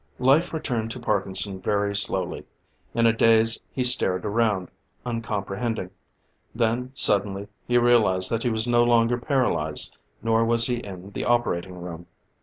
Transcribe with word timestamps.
Life 0.17 0.51
returned 0.51 0.89
to 0.89 0.99
Parkinson 0.99 1.61
very 1.61 1.95
slowly. 1.95 2.43
In 2.95 3.05
a 3.05 3.13
daze 3.13 3.61
he 3.71 3.83
stared 3.83 4.25
around, 4.25 4.71
uncomprehending. 5.05 5.91
Then 6.55 6.89
suddenly 6.95 7.47
he 7.67 7.77
realized 7.77 8.31
that 8.31 8.41
he 8.41 8.49
was 8.49 8.67
no 8.67 8.83
longer 8.83 9.19
paralyzed: 9.19 9.95
nor 10.23 10.43
was 10.43 10.65
he 10.65 10.77
in 10.77 11.11
the 11.11 11.25
operating 11.25 11.79
room. 11.79 12.07